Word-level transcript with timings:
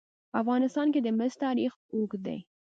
په 0.31 0.35
افغانستان 0.41 0.87
کې 0.93 0.99
د 1.03 1.07
مس 1.17 1.33
تاریخ 1.45 1.71
اوږد 1.93 2.21
دی. 2.27 2.39